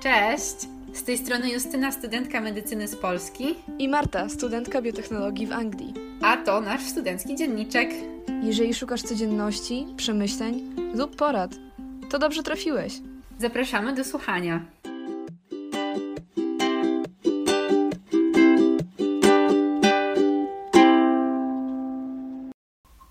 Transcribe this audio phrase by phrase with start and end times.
[0.00, 0.56] Cześć!
[0.92, 3.54] Z tej strony Justyna, studentka medycyny z Polski.
[3.78, 5.94] I Marta, studentka biotechnologii w Anglii.
[6.22, 7.90] A to nasz studencki dzienniczek.
[8.42, 11.50] Jeżeli szukasz codzienności, przemyśleń lub porad,
[12.10, 12.92] to dobrze trafiłeś.
[13.38, 14.60] Zapraszamy do słuchania.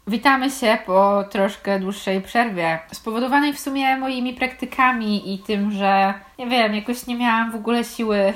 [0.10, 6.48] Witamy się po troszkę dłuższej przerwie, spowodowanej w sumie moimi praktykami i tym, że nie
[6.48, 8.34] wiem, jakoś nie miałam w ogóle siły.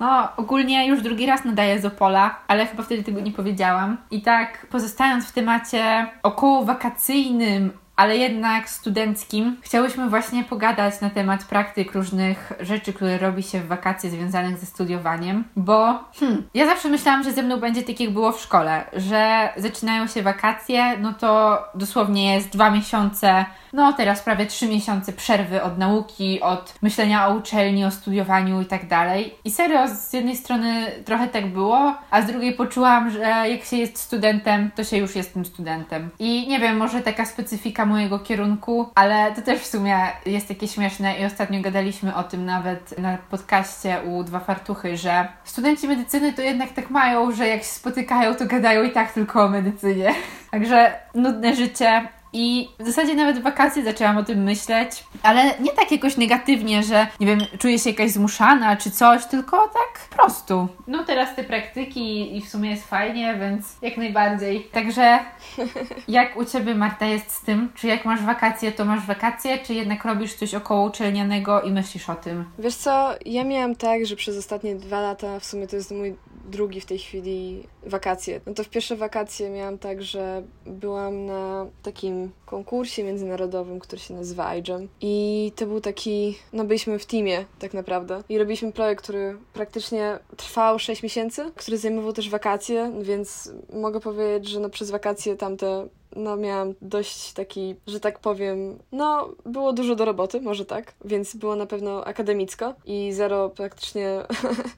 [0.00, 3.96] No, ogólnie już drugi raz nadaję z Opola, ale chyba wtedy tego nie powiedziałam.
[4.10, 11.44] I tak, pozostając w temacie około wakacyjnym, ale jednak studenckim, chciałyśmy właśnie pogadać na temat
[11.44, 16.88] praktyk różnych rzeczy, które robi się w wakacje związanych ze studiowaniem, bo hmm, ja zawsze
[16.88, 21.14] myślałam, że ze mną będzie tak jak było w szkole, że zaczynają się wakacje, no
[21.14, 27.28] to dosłownie jest dwa miesiące, no teraz prawie trzy miesiące przerwy od nauki, od myślenia
[27.28, 29.34] o uczelni, o studiowaniu i tak dalej.
[29.44, 33.76] I serio, z jednej strony trochę tak było, a z drugiej poczułam, że jak się
[33.76, 36.10] jest studentem, to się już jest tym studentem.
[36.18, 40.68] I nie wiem, może taka specyfika mojego kierunku, ale to też w sumie jest takie
[40.68, 46.32] śmieszne i ostatnio gadaliśmy o tym nawet na podcaście u Dwa Fartuchy, że studenci medycyny
[46.32, 50.14] to jednak tak mają, że jak się spotykają, to gadają i tak tylko o medycynie.
[50.50, 55.72] Także nudne życie, i w zasadzie nawet w wakacje zaczęłam o tym myśleć, ale nie
[55.72, 60.16] tak jakoś negatywnie, że nie wiem, czuję się jakaś zmuszana czy coś, tylko tak po
[60.16, 60.68] prostu.
[60.86, 64.64] No teraz te praktyki i w sumie jest fajnie, więc jak najbardziej.
[64.72, 65.18] Także
[66.08, 67.72] jak u Ciebie Marta jest z tym?
[67.74, 72.10] Czy jak masz wakacje, to masz wakacje, czy jednak robisz coś około uczelnianego i myślisz
[72.10, 72.44] o tym?
[72.58, 76.16] Wiesz co, ja miałam tak, że przez ostatnie dwa lata, w sumie to jest mój
[76.44, 78.40] drugi w tej chwili wakacje.
[78.46, 84.14] No to w pierwsze wakacje miałam tak, że byłam na takim konkursie międzynarodowym, który się
[84.14, 89.02] nazywa iGEM i to był taki, no byliśmy w teamie tak naprawdę i robiliśmy projekt,
[89.02, 94.90] który praktycznie trwał 6 miesięcy, który zajmował też wakacje, więc mogę powiedzieć, że no przez
[94.90, 100.64] wakacje tamte no miałam dość taki, że tak powiem, no było dużo do roboty, może
[100.64, 104.20] tak, więc było na pewno akademicko i zero praktycznie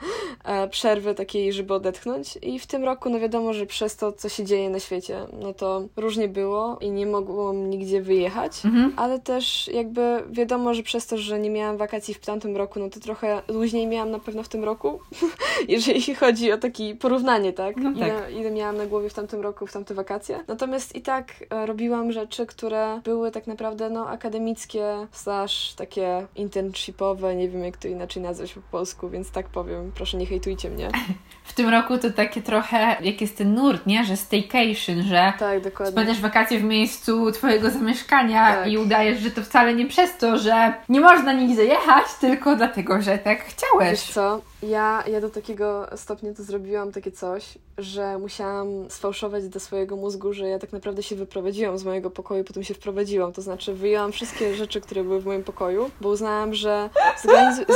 [0.71, 4.45] przerwy takiej, żeby odetchnąć i w tym roku no wiadomo, że przez to, co się
[4.45, 8.93] dzieje na świecie, no to różnie było i nie mogłam nigdzie wyjechać, mhm.
[8.97, 12.91] ale też jakby wiadomo, że przez to, że nie miałam wakacji w tamtym roku, no
[12.91, 15.01] to trochę luźniej miałam na pewno w tym roku,
[15.69, 17.77] jeżeli chodzi o takie porównanie, tak?
[17.77, 17.99] No tak.
[17.99, 20.45] Ile, ile miałam na głowie w tamtym roku, w tamte wakacje.
[20.49, 26.27] Natomiast i tak tak e, robiłam rzeczy, które były tak naprawdę no, akademickie, slash takie
[26.37, 30.71] internshipowe, nie wiem jak to inaczej nazwać po polsku, więc tak powiem, proszę nie hejtujcie
[30.71, 30.91] mnie.
[31.45, 34.05] W tym roku to takie trochę, jak jest ten nurt, nie?
[34.05, 38.69] Że staycation, że tak, spędzasz wakacje w miejscu twojego zamieszkania tak.
[38.69, 43.03] i udajesz, że to wcale nie przez to, że nie można nigdzie jechać, tylko dlatego,
[43.03, 43.91] że tak chciałeś.
[43.91, 49.61] Wiesz co, ja, ja do takiego stopnia to zrobiłam takie coś, że musiałam sfałszować do
[49.61, 53.33] swojego mózgu, że ja tak naprawdę się wyprowadziłam z mojego pokoju, potem się wprowadziłam.
[53.33, 56.91] To znaczy wyjęłam wszystkie rzeczy, które były w moim pokoju, bo uznałam, że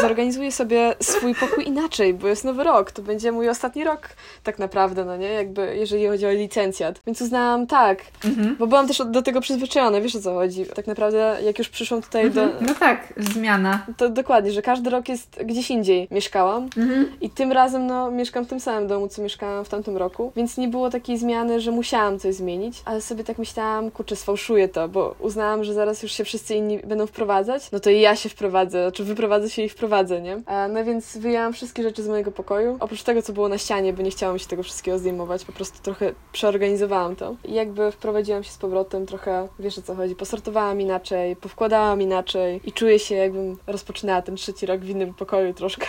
[0.01, 2.93] zorganizuję sobie swój pokój inaczej, bo jest nowy rok.
[2.93, 4.09] To będzie mój ostatni rok
[4.43, 5.29] tak naprawdę, no nie?
[5.29, 7.01] Jakby jeżeli chodzi o licencjat.
[7.07, 8.57] Więc uznałam tak, mhm.
[8.57, 10.67] bo byłam też do tego przyzwyczajona, wiesz o co chodzi.
[10.67, 12.51] Tak naprawdę jak już przyszłam tutaj mhm.
[12.51, 12.67] do...
[12.67, 13.87] No tak, zmiana.
[13.97, 17.13] To dokładnie, że każdy rok jest gdzieś indziej mieszkałam mhm.
[17.21, 20.57] i tym razem no mieszkam w tym samym domu, co mieszkałam w tamtym roku, więc
[20.57, 24.89] nie było takiej zmiany, że musiałam coś zmienić, ale sobie tak myślałam, kurczę, sfałszuję to,
[24.89, 28.29] bo uznałam, że zaraz już się wszyscy inni będą wprowadzać, no to i ja się
[28.29, 30.43] wprowadzę, znaczy wyprowadzę się i wprowadzę, nie?
[30.69, 34.03] no więc wyjęłam wszystkie rzeczy z mojego pokoju, oprócz tego, co było na ścianie, bo
[34.03, 38.51] nie chciałam się tego wszystkiego zdejmować, po prostu trochę przeorganizowałam to i jakby wprowadziłam się
[38.51, 43.57] z powrotem, trochę, wiesz o co chodzi, posortowałam inaczej, powkładałam inaczej i czuję się, jakbym
[43.67, 45.87] rozpoczynała ten trzeci rok w innym pokoju troszkę.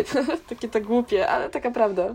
[0.48, 2.14] Takie to głupie, ale taka prawda.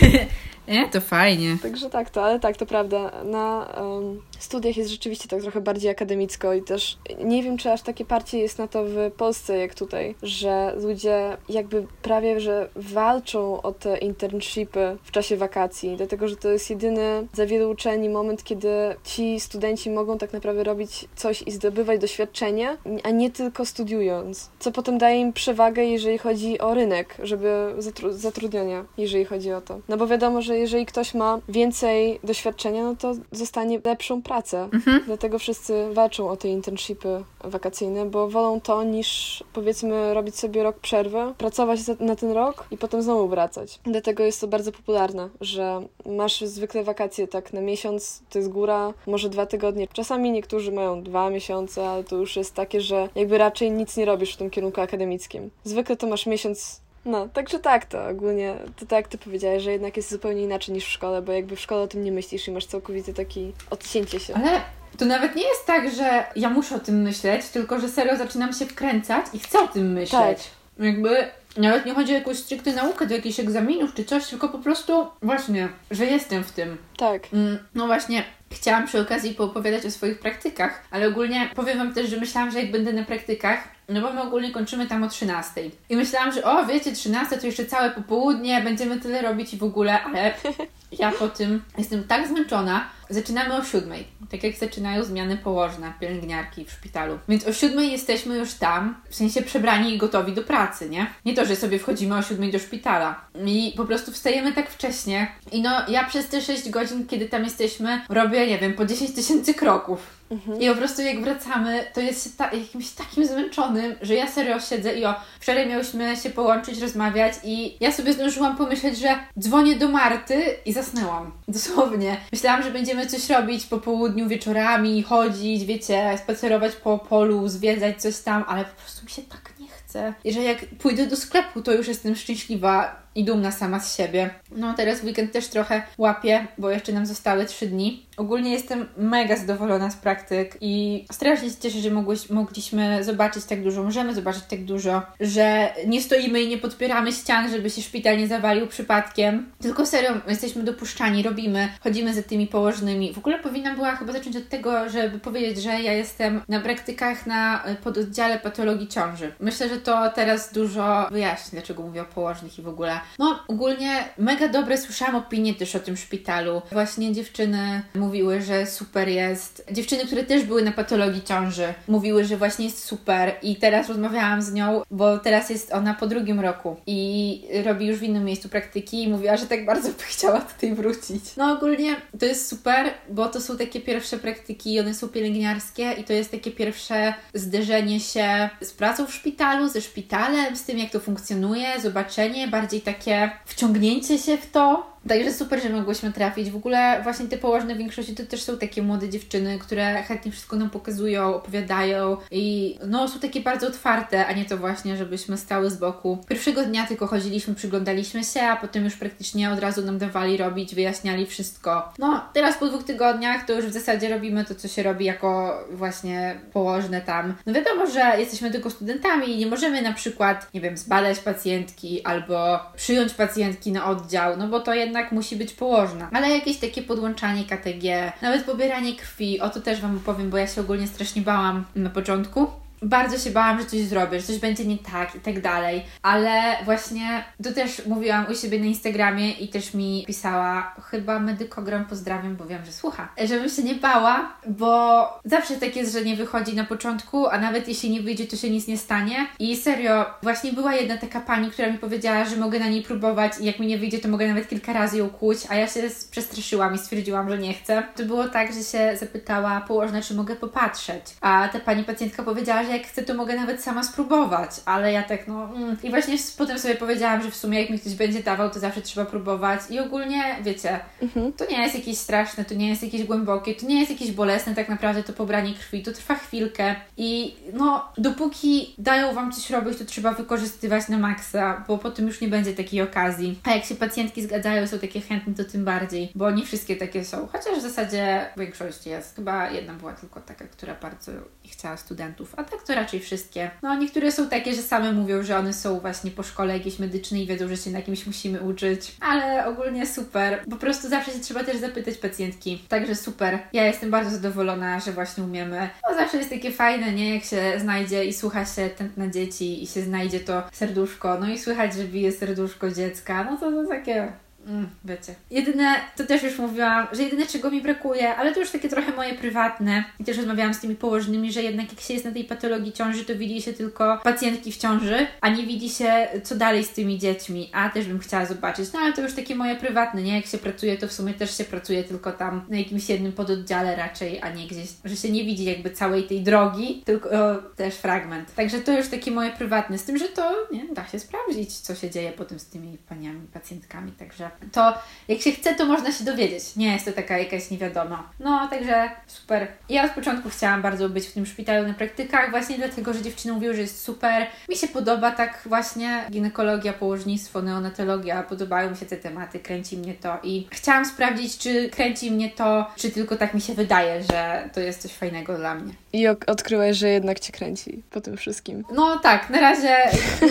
[0.68, 1.56] Nie, to fajnie.
[1.62, 3.12] Także tak, to, ale tak, to prawda.
[3.24, 7.82] Na um, studiach jest rzeczywiście tak trochę bardziej akademicko i też nie wiem, czy aż
[7.82, 13.62] takie parcie jest na to w Polsce jak tutaj, że ludzie jakby prawie, że walczą
[13.62, 18.44] o te internshipy w czasie wakacji, dlatego, że to jest jedyny za wielu uczelni moment,
[18.44, 18.68] kiedy
[19.04, 24.72] ci studenci mogą tak naprawdę robić coś i zdobywać doświadczenie, a nie tylko studiując, co
[24.72, 29.80] potem daje im przewagę, jeżeli chodzi o rynek, żeby zatru zatrudniania, jeżeli chodzi o to.
[29.88, 34.68] No bo wiadomo, że że jeżeli ktoś ma więcej doświadczenia, no to zostanie lepszą pracę.
[34.72, 35.02] Mhm.
[35.06, 40.78] Dlatego wszyscy walczą o te internshipy wakacyjne, bo wolą to niż powiedzmy robić sobie rok
[40.78, 43.80] przerwy, pracować na ten rok i potem znowu wracać.
[43.84, 48.92] Dlatego jest to bardzo popularne, że masz zwykle wakacje tak na miesiąc, to jest góra,
[49.06, 49.88] może dwa tygodnie.
[49.92, 54.04] Czasami niektórzy mają dwa miesiące, ale to już jest takie, że jakby raczej nic nie
[54.04, 55.50] robisz w tym kierunku akademickim.
[55.64, 59.96] Zwykle to masz miesiąc no, także tak to ogólnie, to tak ty powiedziałeś, że jednak
[59.96, 62.50] jest zupełnie inaczej niż w szkole, bo jakby w szkole o tym nie myślisz i
[62.50, 64.34] masz całkowity taki odcięcie się.
[64.34, 64.60] Ale
[64.98, 68.52] to nawet nie jest tak, że ja muszę o tym myśleć, tylko że serio zaczynam
[68.52, 70.38] się wkręcać i chcę o tym myśleć.
[70.38, 70.65] Tak.
[70.78, 74.58] Jakby nawet nie chodzi o jakąś stricte naukę do jakichś egzaminów czy coś, tylko po
[74.58, 76.76] prostu właśnie, że jestem w tym.
[76.96, 77.22] Tak.
[77.32, 82.10] Mm, no właśnie, chciałam przy okazji poopowiadać o swoich praktykach, ale ogólnie powiem Wam też,
[82.10, 85.60] że myślałam, że jak będę na praktykach, no bo my ogólnie kończymy tam o 13.
[85.88, 89.64] I myślałam, że o, wiecie, 13 to jeszcze całe popołudnie, będziemy tyle robić i w
[89.64, 90.34] ogóle, ale
[90.98, 92.88] ja po tym jestem tak zmęczona.
[93.10, 93.92] Zaczynamy o 7,
[94.30, 97.18] tak jak zaczynają zmiany położne, pielęgniarki w szpitalu.
[97.28, 101.06] Więc o 7 jesteśmy już tam, w sensie przebrani i gotowi do pracy, nie?
[101.24, 103.20] Nie to, że sobie wchodzimy o 7 do szpitala.
[103.46, 105.32] I po prostu wstajemy tak wcześnie.
[105.52, 109.12] I no, ja przez te 6 godzin, kiedy tam jesteśmy, robię, nie wiem, po 10
[109.12, 110.16] tysięcy kroków.
[110.30, 110.60] Mhm.
[110.60, 114.94] I po prostu jak wracamy, to jest ta, jakimś takim zmęczonym, że ja serio siedzę
[114.98, 119.88] i o, wczoraj miałyśmy się połączyć, rozmawiać i ja sobie zdążyłam pomyśleć, że dzwonię do
[119.88, 121.32] Marty i zasnęłam.
[121.48, 122.16] Dosłownie.
[122.32, 128.18] Myślałam, że będziemy coś robić po południu, wieczorami, chodzić, wiecie, spacerować po polu, zwiedzać coś
[128.18, 130.14] tam, ale po prostu mi się tak nie chce.
[130.24, 134.30] I że jak pójdę do sklepu, to już jestem szczęśliwa i dumna sama z siebie.
[134.50, 138.05] No teraz weekend też trochę łapię, bo jeszcze nam zostały trzy dni.
[138.16, 143.62] Ogólnie jestem mega zadowolona z praktyk i strasznie się cieszę, że mogłyś, mogliśmy zobaczyć tak
[143.62, 148.18] dużo, możemy zobaczyć tak dużo, że nie stoimy i nie podpieramy ścian, żeby się szpital
[148.18, 153.12] nie zawalił przypadkiem, tylko serio jesteśmy dopuszczani, robimy, chodzimy za tymi położnymi.
[153.12, 157.26] W ogóle powinnam była chyba zacząć od tego, żeby powiedzieć, że ja jestem na praktykach
[157.26, 159.32] na pododdziale patologii ciąży.
[159.40, 163.00] Myślę, że to teraz dużo wyjaśni, dlaczego mówię o położnych i w ogóle.
[163.18, 166.62] No, ogólnie mega dobre słyszałam opinie też o tym szpitalu.
[166.72, 169.64] Właśnie dziewczyny mówiły, że super jest.
[169.72, 173.34] Dziewczyny, które też były na patologii ciąży, mówiły, że właśnie jest super.
[173.42, 177.98] I teraz rozmawiałam z nią, bo teraz jest ona po drugim roku i robi już
[177.98, 181.36] w innym miejscu praktyki i mówiła, że tak bardzo by chciała tutaj wrócić.
[181.36, 186.04] No, ogólnie to jest super, bo to są takie pierwsze praktyki, one są pielęgniarskie i
[186.04, 190.90] to jest takie pierwsze zderzenie się z pracą w szpitalu, ze szpitalem, z tym, jak
[190.90, 196.50] to funkcjonuje, zobaczenie bardziej tak takie wciągnięcie się w to, Także super, że mogłyśmy trafić.
[196.50, 200.32] W ogóle właśnie te położne w większości to też są takie młode dziewczyny, które chętnie
[200.32, 205.36] wszystko nam pokazują, opowiadają i no są takie bardzo otwarte, a nie to właśnie, żebyśmy
[205.36, 206.18] stały z boku.
[206.28, 210.74] Pierwszego dnia tylko chodziliśmy, przyglądaliśmy się, a potem już praktycznie od razu nam dawali robić,
[210.74, 211.92] wyjaśniali wszystko.
[211.98, 215.58] No, teraz po dwóch tygodniach to już w zasadzie robimy to, co się robi jako
[215.70, 217.34] właśnie położne tam.
[217.46, 222.04] No wiadomo, że jesteśmy tylko studentami i nie możemy na przykład, nie wiem, zbadać pacjentki
[222.04, 226.10] albo przyjąć pacjentki na oddział, no bo to jednak jednak musi być położna.
[226.12, 230.46] Ale jakieś takie podłączanie KTG, nawet pobieranie krwi, o to też Wam opowiem, bo ja
[230.46, 232.46] się ogólnie strasznie bałam na początku
[232.82, 236.56] bardzo się bałam, że coś zrobię, że coś będzie nie tak i tak dalej, ale
[236.64, 242.36] właśnie to też mówiłam u siebie na Instagramie i też mi pisała, chyba medykogram pozdrawiam,
[242.36, 246.56] bo wiem, że słucha, żebym się nie bała, bo zawsze tak jest, że nie wychodzi
[246.56, 249.26] na początku, a nawet jeśli nie wyjdzie, to się nic nie stanie.
[249.38, 253.32] I serio, właśnie była jedna taka pani, która mi powiedziała, że mogę na niej próbować
[253.40, 255.82] i jak mi nie wyjdzie, to mogę nawet kilka razy ją kłuć, a ja się
[256.10, 257.82] przestraszyłam i stwierdziłam, że nie chcę.
[257.96, 262.62] To było tak, że się zapytała położna, czy mogę popatrzeć, a ta pani pacjentka powiedziała,
[262.68, 265.44] jak chcę, to mogę nawet sama spróbować, ale ja tak, no.
[265.44, 265.76] Mm.
[265.82, 268.82] I właśnie potem sobie powiedziałam, że w sumie jak mi ktoś będzie dawał, to zawsze
[268.82, 269.60] trzeba próbować.
[269.70, 271.32] I ogólnie, wiecie, mhm.
[271.32, 274.54] to nie jest jakieś straszne, to nie jest jakieś głębokie, to nie jest jakieś bolesne,
[274.54, 276.74] tak naprawdę to pobranie krwi, to trwa chwilkę.
[276.96, 282.20] I no, dopóki dają Wam coś robić, to trzeba wykorzystywać na maksa, bo potem już
[282.20, 283.40] nie będzie takiej okazji.
[283.44, 287.04] A jak się pacjentki zgadzają, są takie chętne, to tym bardziej, bo nie wszystkie takie
[287.04, 287.28] są.
[287.32, 289.16] Chociaż w zasadzie większość jest.
[289.16, 291.12] Chyba jedna była tylko taka, która bardzo
[291.44, 293.50] chciała studentów, a tak to raczej wszystkie.
[293.62, 297.22] No, niektóre są takie, że same mówią, że one są właśnie po szkole jakiejś medycznej
[297.22, 300.44] i wiedzą, że się na kimś musimy uczyć, ale ogólnie super.
[300.50, 302.62] Po prostu zawsze się trzeba też zapytać pacjentki.
[302.68, 303.38] Także super.
[303.52, 305.70] Ja jestem bardzo zadowolona, że właśnie umiemy.
[305.88, 307.14] No, zawsze jest takie fajne, nie?
[307.14, 311.38] Jak się znajdzie i słucha się tętna dzieci i się znajdzie to serduszko, no i
[311.38, 314.12] słychać, że bije serduszko dziecka, no to to takie
[314.46, 315.14] mm, wiecie.
[315.30, 318.92] Jedyne, to też już mówiłam, że jedyne czego mi brakuje, ale to już takie trochę
[318.92, 319.84] moje prywatne.
[320.00, 323.04] I też rozmawiałam z tymi położnymi, że jednak jak się jest na tej patologii ciąży,
[323.04, 326.98] to widzi się tylko pacjentki w ciąży, a nie widzi się co dalej z tymi
[326.98, 327.50] dziećmi.
[327.52, 328.72] A też bym chciała zobaczyć.
[328.72, 330.16] No ale to już takie moje prywatne, nie?
[330.16, 333.76] Jak się pracuje, to w sumie też się pracuje tylko tam na jakimś jednym pododdziale
[333.76, 337.74] raczej, a nie gdzieś, że się nie widzi jakby całej tej drogi, tylko o, też
[337.74, 338.34] fragment.
[338.34, 341.74] Także to już takie moje prywatne, z tym, że to nie, da się sprawdzić, co
[341.74, 343.92] się dzieje potem z tymi paniami, pacjentkami.
[343.92, 344.74] Także to
[345.08, 346.56] jak się chce, to można się dowiedzieć.
[346.56, 348.10] Nie jest to taka jakaś niewiadoma.
[348.20, 349.46] No, także super.
[349.68, 353.34] Ja od początku chciałam bardzo być w tym szpitalu na praktykach, właśnie dlatego, że dziewczyny
[353.34, 354.26] mówiły, że jest super.
[354.48, 359.94] Mi się podoba tak właśnie ginekologia, położnictwo, neonatologia, podobają mi się te tematy, kręci mnie
[359.94, 364.50] to i chciałam sprawdzić, czy kręci mnie to, czy tylko tak mi się wydaje, że
[364.52, 365.72] to jest coś fajnego dla mnie.
[365.92, 368.64] I odkryłaś, że jednak Cię kręci po tym wszystkim.
[368.72, 369.76] No tak, na razie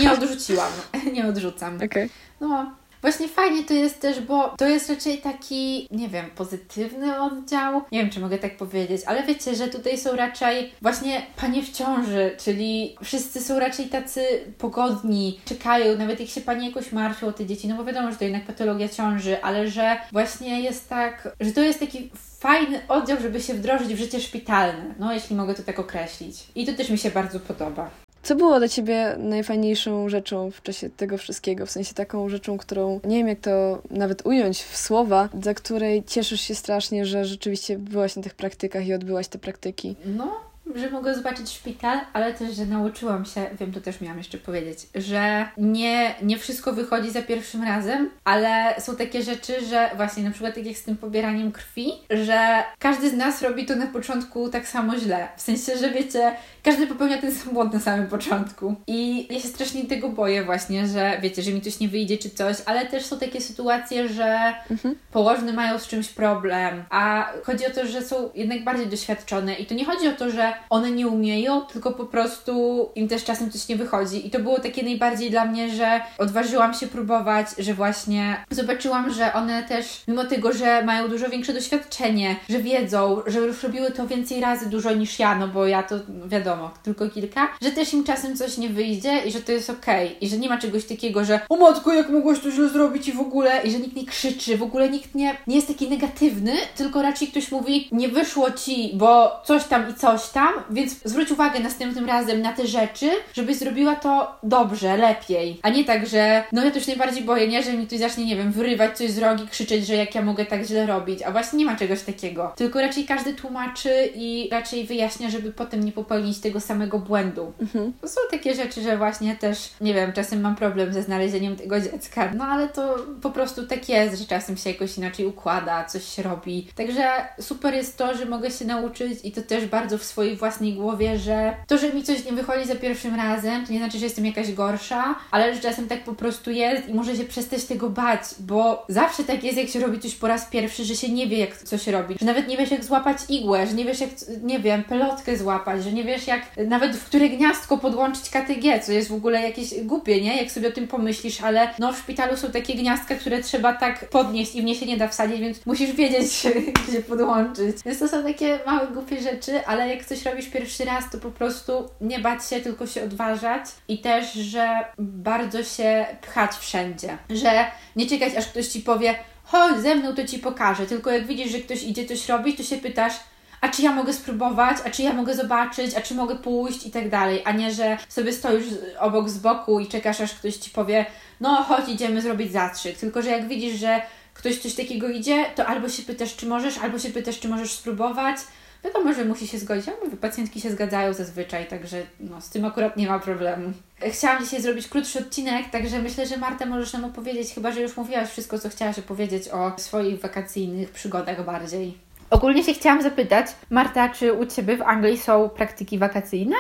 [0.02, 0.72] nie odrzuciłam,
[1.14, 1.76] nie odrzucam.
[1.76, 1.88] Okej.
[1.88, 2.10] Okay.
[2.42, 7.82] No, Właśnie fajnie to jest też, bo to jest raczej taki, nie wiem, pozytywny oddział.
[7.92, 11.72] Nie wiem, czy mogę tak powiedzieć, ale wiecie, że tutaj są raczej właśnie panie w
[11.72, 14.22] ciąży, czyli wszyscy są raczej tacy
[14.58, 18.18] pogodni, czekają, nawet jak się pani jakoś martwią o te dzieci, no bo wiadomo, że
[18.18, 23.18] to jednak patologia ciąży, ale że właśnie jest tak, że to jest taki fajny oddział,
[23.22, 26.36] żeby się wdrożyć w życie szpitalne, no jeśli mogę to tak określić.
[26.56, 28.05] I to też mi się bardzo podoba.
[28.26, 31.66] Co było dla Ciebie najfajniejszą rzeczą w czasie tego wszystkiego?
[31.66, 36.04] W sensie taką rzeczą, którą nie wiem jak to nawet ująć w słowa, za której
[36.04, 39.96] cieszysz się strasznie, że rzeczywiście byłaś na tych praktykach i odbyłaś te praktyki.
[40.06, 40.40] No,
[40.76, 44.80] że mogę zobaczyć szpital, ale też, że nauczyłam się, wiem, to też miałam jeszcze powiedzieć,
[44.96, 50.32] że nie, nie wszystko wychodzi za pierwszym razem, ale są takie rzeczy, że właśnie na
[50.32, 54.50] przykład tak jak z tym pobieraniem krwi, że każdy z nas robi to na początku
[54.50, 55.28] tak samo źle.
[55.38, 58.76] W sensie, że wiecie, każdy popełnia ten sam błąd na samym początku.
[58.88, 62.30] I ja się strasznie tego boję właśnie, że wiecie, że mi coś nie wyjdzie czy
[62.30, 64.96] coś, ale też są takie sytuacje, że mhm.
[65.12, 69.66] położne mają z czymś problem, a chodzi o to, że są jednak bardziej doświadczone i
[69.66, 73.52] to nie chodzi o to, że one nie umieją, tylko po prostu im też czasem
[73.52, 74.28] coś nie wychodzi.
[74.28, 79.34] I to było takie najbardziej dla mnie, że odważyłam się próbować, że właśnie zobaczyłam, że
[79.34, 84.08] one też, mimo tego, że mają dużo większe doświadczenie, że wiedzą, że już robiły to
[84.08, 85.96] więcej razy dużo niż ja, no bo ja to
[86.26, 90.08] wiadomo, tylko kilka, że też im czasem coś nie wyjdzie i że to jest okej.
[90.08, 90.20] Okay.
[90.22, 93.14] I że nie ma czegoś takiego, że o matko, jak mogłaś to źle zrobić i
[93.14, 96.54] w ogóle, i że nikt nie krzyczy, w ogóle nikt nie, nie jest taki negatywny,
[96.76, 101.32] tylko raczej ktoś mówi, nie wyszło ci, bo coś tam i coś tam, więc zwróć
[101.32, 105.60] uwagę następnym razem na te rzeczy, żebyś zrobiła to dobrze, lepiej.
[105.62, 107.64] A nie tak, że no ja to już najbardziej boję, nie?
[107.64, 110.46] Że mi tu zacznie, nie wiem, wyrywać coś z rogi, krzyczeć, że jak ja mogę
[110.46, 111.22] tak źle robić.
[111.22, 112.54] A właśnie nie ma czegoś takiego.
[112.56, 117.54] Tylko raczej każdy tłumaczy i raczej wyjaśnia, żeby potem nie popełnić tego samego błędu.
[117.62, 117.94] Mhm.
[118.02, 121.80] To są takie rzeczy, że właśnie też, nie wiem, czasem mam problem ze znalezieniem tego
[121.80, 122.32] dziecka.
[122.36, 126.24] No ale to po prostu tak jest, że czasem się jakoś inaczej układa, coś się
[126.24, 126.68] robi.
[126.76, 130.74] Także super jest to, że mogę się nauczyć i to też bardzo w swojej własnej
[130.74, 134.06] głowie, że to, że mi coś nie wychodzi za pierwszym razem, to nie znaczy, że
[134.06, 137.90] jestem jakaś gorsza, ale że czasem tak po prostu jest i może się przestać tego
[137.90, 141.28] bać, bo zawsze tak jest, jak się robi coś po raz pierwszy, że się nie
[141.28, 144.10] wie, jak coś robić, że nawet nie wiesz, jak złapać igłę, że nie wiesz, jak,
[144.44, 148.92] nie wiem, pelotkę złapać, że nie wiesz, jak nawet w które gniazdko podłączyć KTG, co
[148.92, 150.38] jest w ogóle jakieś głupie, nie?
[150.38, 154.10] Jak sobie o tym pomyślisz, ale no w szpitalu są takie gniazdka, które trzeba tak
[154.10, 156.48] podnieść i w nie się nie da wsadzić, więc musisz wiedzieć,
[156.88, 157.78] gdzie podłączyć.
[157.86, 161.32] Więc to są takie małe, głupie rzeczy, ale jak coś robisz pierwszy raz, to po
[161.32, 167.18] prostu nie bać się, tylko się odważać i też, że bardzo się pchać wszędzie.
[167.30, 167.66] Że
[167.96, 170.86] nie czekać, aż ktoś ci powie, chodź ze mną, to ci pokażę.
[170.86, 173.14] Tylko jak widzisz, że ktoś idzie coś robić, to się pytasz,
[173.62, 176.92] a czy ja mogę spróbować, a czy ja mogę zobaczyć, a czy mogę pójść i
[176.92, 178.66] tak dalej, a nie, że sobie stoisz
[179.00, 181.06] obok z boku i czekasz, aż ktoś ci powie,
[181.40, 182.98] no chodź, idziemy zrobić zastrzyk.
[182.98, 184.02] Tylko, że jak widzisz, że
[184.34, 187.72] ktoś coś takiego idzie, to albo się pytasz, czy możesz, albo się pytasz, czy możesz
[187.72, 188.38] spróbować,
[188.86, 192.66] Wiadomo, że musi się zgodzić, ale mówię, pacjentki się zgadzają zazwyczaj, także no, z tym
[192.66, 193.72] akurat nie ma problemu.
[194.12, 197.98] Chciałam dzisiaj zrobić krótszy odcinek, także myślę, że Marta możesz nam opowiedzieć, chyba że już
[197.98, 201.98] mówiłaś wszystko, co chciałaś opowiedzieć o swoich wakacyjnych przygodach bardziej.
[202.30, 206.56] Ogólnie się chciałam zapytać, Marta, czy u Ciebie w Anglii są praktyki wakacyjne?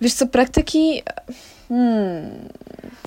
[0.00, 1.02] Wiesz co, praktyki...
[1.68, 2.48] Hmm.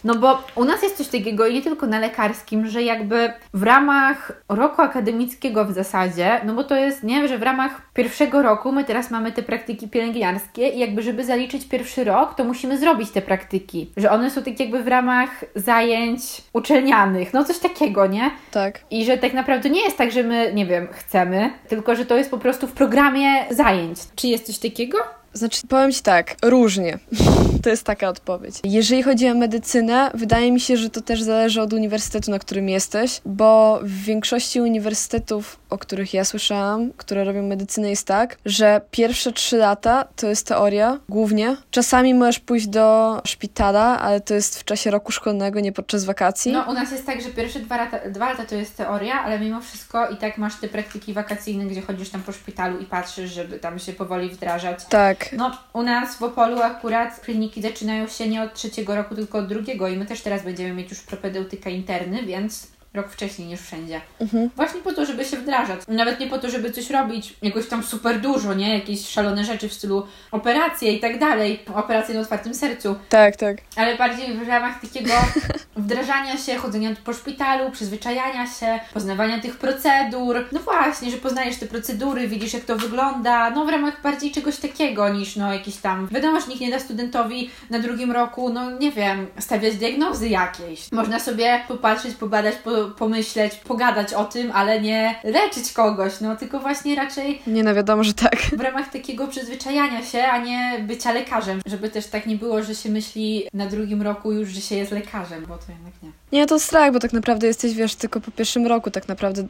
[0.04, 3.64] No bo u nas jest coś takiego i nie tylko na lekarskim, że jakby w
[3.64, 8.72] ramach roku akademickiego w zasadzie, no bo to jest, nie, że w ramach pierwszego roku
[8.72, 13.12] my teraz mamy te praktyki pielęgniarskie i jakby żeby zaliczyć pierwszy rok, to musimy zrobić
[13.12, 13.92] te praktyki.
[13.98, 16.22] Że one są tak jakby w ramach zajęć
[16.54, 18.32] uczelnianych, no coś takiego, nie?
[18.52, 18.80] Tak.
[18.92, 22.18] I że tak naprawdę nie jest tak, że my, nie wiem, chcemy, tylko że to
[22.18, 24.00] jest po prostu w programie zajęć.
[24.16, 24.98] Czy jest coś takiego?
[25.34, 27.00] Znaczy, powiem Ci tak, różnie.
[27.64, 28.56] to jest taka odpowiedź.
[28.64, 32.70] Jeżeli chodzi o medycynę, wydaje mi się, że to też zależy od uniwersytetu, na którym
[32.70, 38.82] jesteś, bo w większości uniwersytetów, o których ja słyszałam, które robią medycynę, jest tak, że
[38.92, 41.58] pierwsze trzy lata to jest teoria głównie.
[41.72, 46.52] Czasami możesz pójść do szpitala, ale to jest w czasie roku szkolnego, nie podczas wakacji.
[46.52, 49.40] No, u nas jest tak, że pierwsze dwa lata, dwa lata to jest teoria, ale
[49.40, 53.32] mimo wszystko i tak masz te praktyki wakacyjne, gdzie chodzisz tam po szpitalu i patrzysz,
[53.32, 54.86] żeby tam się powoli wdrażać.
[54.86, 55.19] Tak.
[55.38, 59.48] No, u nas w Opolu akurat kliniki zaczynają się nie od trzeciego roku, tylko od
[59.48, 64.02] drugiego i my też teraz będziemy mieć już propedeutykę interny, więc rok wcześniej niż wszędzie.
[64.22, 64.50] Mhm.
[64.56, 65.80] Właśnie po to, żeby się wdrażać.
[65.88, 68.74] Nawet nie po to, żeby coś robić jakoś tam super dużo, nie?
[68.74, 71.60] Jakieś szalone rzeczy w stylu operacje i tak dalej.
[71.76, 72.96] Operacje na otwartym sercu.
[73.10, 73.58] Tak, tak.
[73.76, 75.14] Ale bardziej w ramach takiego
[75.80, 80.46] wdrażania się, chodzenia po szpitalu, przyzwyczajania się, poznawania tych procedur.
[80.52, 83.50] No właśnie, że poznajesz te procedury, widzisz jak to wygląda.
[83.50, 86.08] No w ramach bardziej czegoś takiego niż no jakiś tam...
[86.12, 90.92] Wiadomo, że nikt nie da studentowi na drugim roku, no nie wiem, stawiać diagnozy jakiejś.
[90.92, 96.60] Można sobie popatrzeć, pobadać, po, pomyśleć, pogadać o tym, ale nie leczyć kogoś, no tylko
[96.60, 98.36] właśnie raczej Nie no, wiadomo, że tak.
[98.36, 101.62] w ramach takiego przyzwyczajania się, a nie bycia lekarzem.
[101.66, 104.92] Żeby też tak nie było, że się myśli na drugim roku już, że się jest
[104.92, 106.12] lekarzem, bo to jednak nie.
[106.32, 109.48] Nie, to strach, bo tak naprawdę jesteś, wiesz, tylko po pierwszym roku, tak naprawdę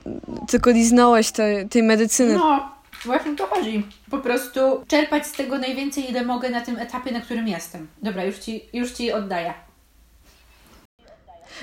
[0.47, 2.33] tylko liznąłeś te, tej medycyny.
[2.33, 2.71] No,
[3.05, 3.83] właśnie to chodzi.
[4.11, 7.87] Po prostu czerpać z tego najwięcej, ile mogę na tym etapie, na którym jestem.
[8.03, 9.53] Dobra, już Ci, już ci oddaję.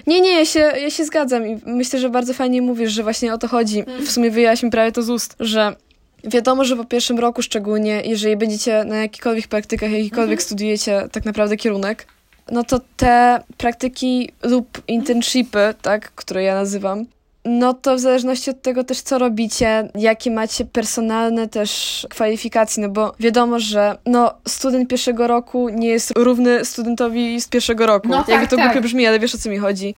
[0.07, 3.35] Nie, nie, ja się, ja się zgadzam i myślę, że bardzo fajnie mówisz, że właśnie
[3.35, 3.85] o to chodzi.
[4.01, 5.77] W sumie wyjęłaś mi prawie to z ust, że
[6.25, 11.57] wiadomo, że po pierwszym roku szczególnie, jeżeli będziecie na jakichkolwiek praktykach, jakikolwiek studiujecie tak naprawdę
[11.57, 12.07] kierunek,
[12.51, 17.07] no to te praktyki lub internshipy, tak, które ja nazywam,
[17.47, 22.89] no to w zależności od tego też, co robicie, jakie macie personalne też kwalifikacje, no
[22.89, 28.09] bo wiadomo, że no, student pierwszego roku nie jest równy studentowi z pierwszego roku.
[28.09, 28.67] No Jakby tak, to tak.
[28.67, 29.95] głupio brzmi, ale wiesz o co mi chodzi.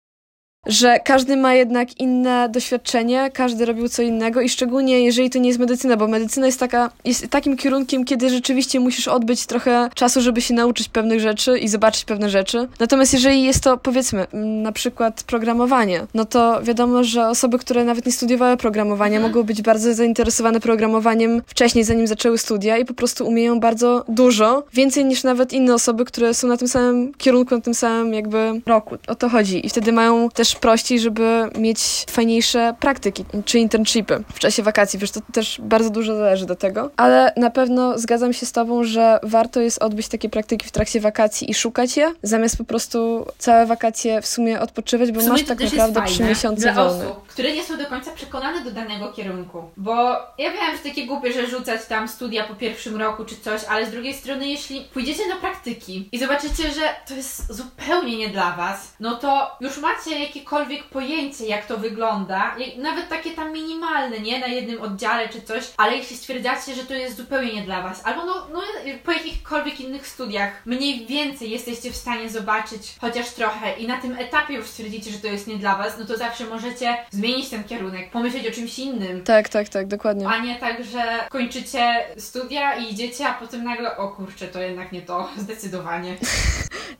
[0.66, 5.48] Że każdy ma jednak inne doświadczenie, każdy robił co innego i szczególnie jeżeli to nie
[5.48, 10.20] jest medycyna, bo medycyna jest taka, jest takim kierunkiem, kiedy rzeczywiście musisz odbyć trochę czasu,
[10.20, 12.68] żeby się nauczyć pewnych rzeczy i zobaczyć pewne rzeczy.
[12.80, 14.26] Natomiast jeżeli jest to, powiedzmy,
[14.62, 19.62] na przykład programowanie, no to wiadomo, że osoby, które nawet nie studiowały programowania, mogą być
[19.62, 25.24] bardzo zainteresowane programowaniem wcześniej, zanim zaczęły studia i po prostu umieją bardzo dużo, więcej niż
[25.24, 28.96] nawet inne osoby, które są na tym samym kierunku, na tym samym jakby roku.
[29.06, 29.66] O to chodzi.
[29.66, 34.98] I wtedy mają też prościej, żeby mieć fajniejsze praktyki, czy internshipy w czasie wakacji.
[34.98, 36.90] Wiesz, to też bardzo dużo zależy do tego.
[36.96, 41.00] Ale na pewno zgadzam się z Tobą, że warto jest odbyć takie praktyki w trakcie
[41.00, 45.44] wakacji i szukać je, zamiast po prostu całe wakacje w sumie odpoczywać, bo sumie masz
[45.44, 47.08] tak też naprawdę trzy miesiące wolne.
[47.08, 49.62] osób, które nie są do końca przekonane do danego kierunku.
[49.76, 49.92] Bo
[50.38, 53.86] ja wiem, że takie głupie, że rzucać tam studia po pierwszym roku czy coś, ale
[53.86, 58.52] z drugiej strony, jeśli pójdziecie na praktyki i zobaczycie, że to jest zupełnie nie dla
[58.52, 64.40] Was, no to już macie jakiekolwiek pojęcie, jak to wygląda, nawet takie tam minimalne, nie?
[64.40, 68.06] Na jednym oddziale czy coś, ale jeśli stwierdzacie, że to jest zupełnie nie dla Was,
[68.06, 68.62] albo no, no
[69.04, 74.16] po jakichkolwiek innych studiach mniej więcej jesteście w stanie zobaczyć chociaż trochę i na tym
[74.18, 77.64] etapie już stwierdzicie, że to jest nie dla Was, no to zawsze możecie zmienić ten
[77.64, 79.24] kierunek, pomyśleć o czymś innym.
[79.24, 80.28] Tak, tak, tak, dokładnie.
[80.28, 84.92] A nie tak, że kończycie studia i idziecie, a potem nagle, o kurczę, to jednak
[84.92, 86.16] nie to, zdecydowanie.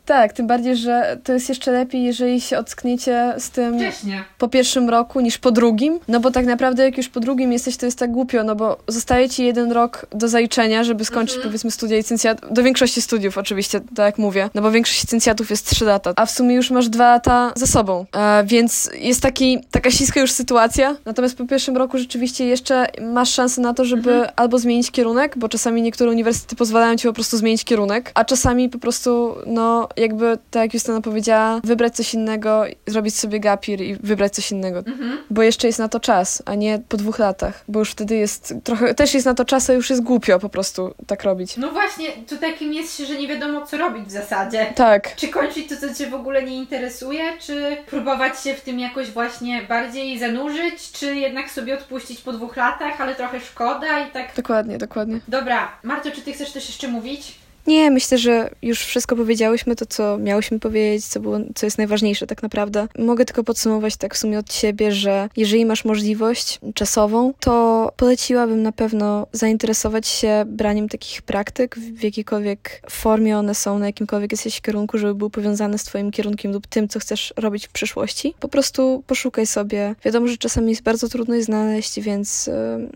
[0.05, 4.23] Tak, tym bardziej, że to jest jeszcze lepiej, jeżeli się ockniecie z tym Wcześnie.
[4.37, 7.77] po pierwszym roku niż po drugim, no bo tak naprawdę jak już po drugim jesteś,
[7.77, 11.49] to jest tak głupio, no bo zostaje ci jeden rok do zaliczenia, żeby skończyć Mhm.
[11.49, 15.69] powiedzmy studia licencjat, do większości studiów oczywiście, tak jak mówię, no bo większość licencjatów jest
[15.69, 19.59] 3 lata, a w sumie już masz 2 lata za sobą, e, więc jest taki,
[19.71, 24.11] taka śliska już sytuacja, natomiast po pierwszym roku rzeczywiście jeszcze masz szansę na to, żeby
[24.13, 24.31] Mhm.
[24.35, 28.69] albo zmienić kierunek, bo czasami niektóre uniwersytety pozwalają ci po prostu zmienić kierunek, a czasami
[28.69, 33.95] po prostu, no jakby, tak jak Justyna powiedziała, wybrać coś innego, zrobić sobie gapir i
[33.95, 35.17] wybrać coś innego Mhm.
[35.29, 38.53] bo jeszcze jest na to czas, a nie po dwóch latach, bo już wtedy jest
[38.63, 41.57] trochę, też jest na to czas, a już jest głupio po prostu tak robić.
[41.57, 44.73] No właśnie, tu takim jest się, że nie wiadomo co robić w zasadzie.
[44.75, 48.79] Tak, Czy kończyć to, co Cię w ogóle nie interesuje, czy próbować się w tym
[48.79, 54.11] jakoś właśnie bardziej zanurzyć, czy jednak sobie odpuścić po dwóch latach, ale trochę szkoda i
[54.11, 54.35] tak.
[54.35, 55.19] dokładnie, dokładnie.
[55.27, 57.35] Dobra, Marto, czy Ty chcesz coś jeszcze mówić?
[57.67, 62.27] Nie, myślę, że już wszystko powiedziałyśmy, to co miałyśmy powiedzieć, co, było, co jest najważniejsze
[62.27, 62.87] tak naprawdę.
[62.99, 68.63] Mogę tylko podsumować tak w sumie od siebie, że jeżeli masz możliwość czasową, to poleciłabym
[68.63, 74.61] na pewno zainteresować się braniem takich praktyk w jakiejkolwiek formie one są, na jakimkolwiek jesteś
[74.61, 78.33] kierunku, żeby był powiązany z twoim kierunkiem lub tym, co chcesz robić w przyszłości.
[78.39, 79.95] Po prostu poszukaj sobie.
[80.05, 82.49] Wiadomo, że czasami jest bardzo trudno je znaleźć, więc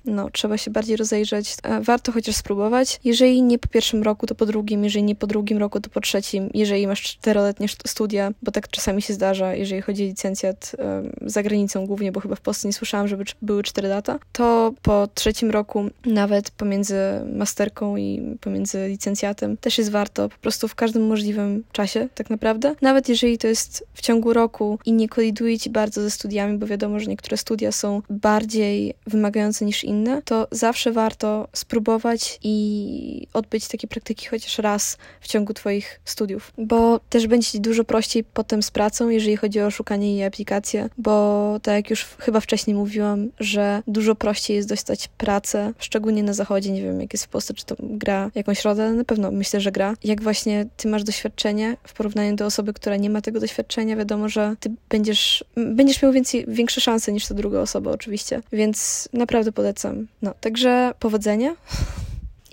[0.06, 1.56] no, trzeba się bardziej rozejrzeć.
[1.63, 2.99] E, warto chociaż spróbować.
[3.04, 4.53] Jeżeli nie po pierwszym roku, to po drugim,
[4.84, 9.02] jeżeli nie po drugim roku, to po trzecim, jeżeli masz czteroletnie studia, bo tak czasami
[9.02, 10.76] się zdarza, jeżeli chodzi o licencjat
[11.22, 15.08] za granicą głównie, bo chyba w Polsce nie słyszałam, żeby były cztery lata, to po
[15.13, 16.96] trzecim roku, nawet pomiędzy
[17.36, 22.76] masterką i pomiędzy licencjatem, też jest warto po prostu w każdym możliwym czasie, tak naprawdę.
[22.82, 26.68] Nawet jeżeli to jest w ciągu roku i nie koliduje ci bardzo ze studiami, bo
[26.68, 33.68] wiadomo, że niektóre studia są bardziej wymagające niż inne, to zawsze warto spróbować i odbyć
[33.68, 38.63] takie praktyki chociaż raz w ciągu Twoich studiów, bo też będzie Ci dużo prościej potem
[38.63, 43.29] z pracą, jeżeli chodzi o szukanie jej aplikację, bo tak jak już chyba wcześniej mówiłam,
[43.39, 47.53] że dużo prościej jest dostać pracę, szczególnie na zachodzie, nie wiem jak jest w Polsce,
[47.53, 49.93] czy to gra jakąś rolę, ale na pewno myślę, że gra.
[50.03, 54.29] Jak właśnie Ty masz doświadczenie w porównaniu do osoby, która nie ma tego doświadczenia, wiadomo,
[54.29, 59.51] że Ty będziesz, będziesz miał więcej, większe szanse niż ta druga osoba oczywiście, więc naprawdę
[59.51, 60.08] polecam.
[60.21, 61.56] No, także powodzenia.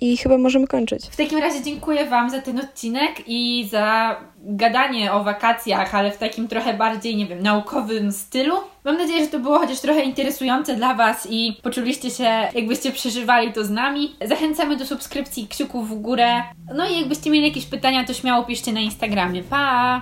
[0.01, 1.05] I chyba możemy kończyć.
[1.05, 6.17] W takim razie dziękuję Wam za ten odcinek i za gadanie o wakacjach, ale w
[6.17, 8.55] takim trochę bardziej, nie wiem, naukowym stylu.
[8.83, 13.53] Mam nadzieję, że to było chociaż trochę interesujące dla Was i poczuliście się, jakbyście przeżywali
[13.53, 14.15] to z nami.
[14.25, 16.41] Zachęcamy do subskrypcji, kciuków w górę.
[16.75, 19.43] No i jakbyście mieli jakieś pytania, to śmiało piszcie na Instagramie.
[19.43, 20.01] Pa!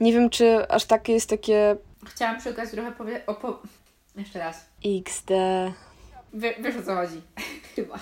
[0.00, 3.22] Nie wiem, czy aż takie jest takie Chciałam przy okazji trochę powiedzieć.
[3.26, 3.62] Opo...
[4.16, 4.66] Jeszcze raz.
[4.84, 5.30] XD.
[6.34, 7.22] Wie, wiesz o co chodzi.
[7.74, 7.98] Chyba.